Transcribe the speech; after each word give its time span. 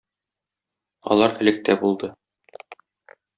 Алар 1.15 1.35
элек 1.45 1.61
тә 1.69 1.75
булды. 1.85 2.11